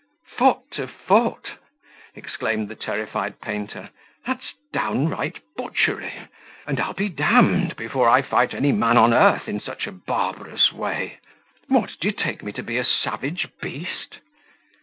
"Foot 0.37 0.61
to 0.71 0.87
foot!" 0.87 1.59
exclaimed 2.15 2.69
the 2.69 2.75
terrified 2.75 3.39
painter: 3.39 3.91
"that's 4.25 4.51
downright 4.73 5.37
butchery; 5.55 6.11
and 6.65 6.79
I'll 6.79 6.95
be 6.95 7.07
d 7.07 7.71
before 7.77 8.09
I 8.09 8.23
fight 8.23 8.55
any 8.55 8.71
man 8.71 8.97
on 8.97 9.13
earth 9.13 9.47
in 9.47 9.59
such 9.59 9.85
a 9.85 9.91
barbarous 9.91 10.73
way. 10.73 11.19
What! 11.67 11.91
d'ye 11.99 12.09
take 12.13 12.41
me 12.41 12.51
to 12.53 12.63
be 12.63 12.79
a 12.79 12.83
savage 12.83 13.47
beast?" 13.61 14.17